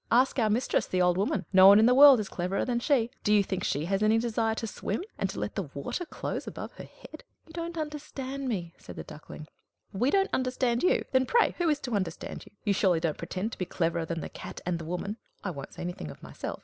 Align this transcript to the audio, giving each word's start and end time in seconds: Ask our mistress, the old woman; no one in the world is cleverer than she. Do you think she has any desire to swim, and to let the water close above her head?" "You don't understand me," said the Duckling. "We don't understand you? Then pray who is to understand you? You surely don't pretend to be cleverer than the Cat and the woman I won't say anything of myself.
Ask 0.09 0.39
our 0.39 0.49
mistress, 0.49 0.87
the 0.87 0.99
old 0.99 1.15
woman; 1.15 1.45
no 1.53 1.67
one 1.67 1.77
in 1.77 1.85
the 1.85 1.93
world 1.93 2.19
is 2.19 2.27
cleverer 2.27 2.65
than 2.65 2.79
she. 2.79 3.11
Do 3.23 3.31
you 3.31 3.43
think 3.43 3.63
she 3.63 3.85
has 3.85 4.01
any 4.01 4.17
desire 4.17 4.55
to 4.55 4.65
swim, 4.65 5.03
and 5.19 5.29
to 5.29 5.39
let 5.39 5.53
the 5.53 5.69
water 5.75 6.05
close 6.05 6.47
above 6.47 6.71
her 6.71 6.85
head?" 6.85 7.23
"You 7.45 7.53
don't 7.53 7.77
understand 7.77 8.47
me," 8.49 8.73
said 8.79 8.95
the 8.95 9.03
Duckling. 9.03 9.45
"We 9.93 10.09
don't 10.09 10.31
understand 10.33 10.81
you? 10.81 11.03
Then 11.11 11.27
pray 11.27 11.53
who 11.59 11.69
is 11.69 11.79
to 11.81 11.93
understand 11.95 12.47
you? 12.47 12.51
You 12.65 12.73
surely 12.73 12.99
don't 12.99 13.19
pretend 13.19 13.51
to 13.51 13.59
be 13.59 13.65
cleverer 13.65 14.05
than 14.05 14.21
the 14.21 14.29
Cat 14.29 14.59
and 14.65 14.79
the 14.79 14.85
woman 14.85 15.17
I 15.43 15.51
won't 15.51 15.73
say 15.75 15.83
anything 15.83 16.09
of 16.09 16.23
myself. 16.23 16.59